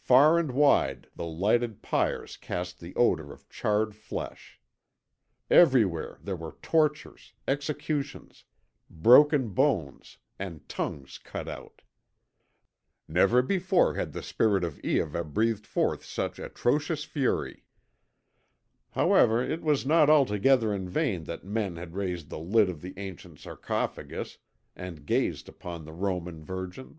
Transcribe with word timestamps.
"Far 0.00 0.36
and 0.36 0.50
wide 0.50 1.06
the 1.14 1.26
lighted 1.26 1.80
pyres 1.80 2.36
cast 2.36 2.80
the 2.80 2.92
odour 2.96 3.32
of 3.32 3.48
charred 3.48 3.94
flesh. 3.94 4.60
Everywhere 5.48 6.18
there 6.20 6.34
were 6.34 6.56
tortures, 6.60 7.34
executions, 7.46 8.46
broken 8.90 9.50
bones, 9.50 10.18
and 10.40 10.68
tongues 10.68 11.18
cut 11.18 11.46
out. 11.46 11.82
Never 13.06 13.42
before 13.42 13.94
had 13.94 14.12
the 14.12 14.24
spirit 14.24 14.64
of 14.64 14.82
Iahveh 14.82 15.32
breathed 15.32 15.68
forth 15.68 16.04
such 16.04 16.40
atrocious 16.40 17.04
fury. 17.04 17.62
However, 18.90 19.40
it 19.40 19.62
was 19.62 19.86
not 19.86 20.10
altogether 20.10 20.74
in 20.74 20.88
vain 20.88 21.22
that 21.26 21.44
men 21.44 21.76
had 21.76 21.94
raised 21.94 22.28
the 22.28 22.40
lid 22.40 22.68
of 22.68 22.80
the 22.80 22.94
ancient 22.96 23.38
sarcophagus 23.38 24.38
and 24.74 25.06
gazed 25.06 25.48
upon 25.48 25.84
the 25.84 25.92
Roman 25.92 26.42
Virgin. 26.42 26.98